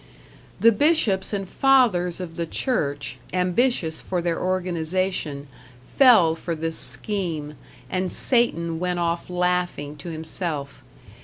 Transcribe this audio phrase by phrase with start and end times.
[0.59, 5.45] The bishops and fathers of the Church, ambitious for their organization,
[5.95, 7.53] fell for this scheme,
[7.87, 10.83] and Satan went off laughing to himself.